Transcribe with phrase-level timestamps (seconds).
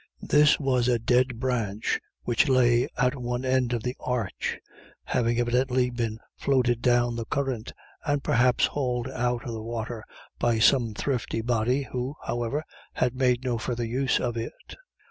[0.23, 4.57] This was a dead branch, which lay at one end of the arch,
[5.03, 7.71] having evidently been floated down the current,
[8.03, 10.03] and perhaps hauled out of the water
[10.39, 14.73] by some thrifty body, who, however, had made no further use of it.